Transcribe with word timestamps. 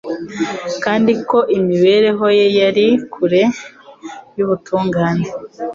kandi 0.83 1.11
ko 1.29 1.37
imibereho 1.57 2.25
ye 2.37 2.45
yari 2.59 2.87
kure 3.13 3.43
y'ubutungane. 4.35 5.25